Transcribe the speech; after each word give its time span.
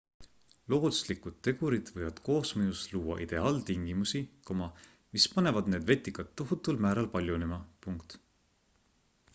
looduslikud 0.73 1.35
tegurid 1.47 1.91
võivad 1.97 2.21
koosmõjus 2.29 2.81
luua 2.93 3.17
ideaaltingimusi 3.25 4.23
mis 4.63 5.29
panevad 5.35 5.71
need 5.75 5.87
vetikad 5.93 6.35
tohutul 6.43 6.83
määral 6.87 7.13
paljunema 7.17 7.63